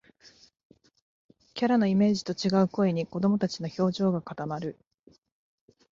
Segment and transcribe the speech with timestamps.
[1.53, 4.75] キャラのイメージと違う声に、子どもたちの表情が固まる